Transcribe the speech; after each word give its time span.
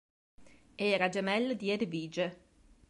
Era 0.81 1.09
gemella 1.09 1.53
di 1.53 1.69
Edvige. 1.69 2.27